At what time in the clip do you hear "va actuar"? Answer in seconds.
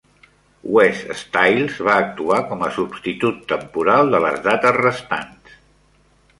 1.89-2.39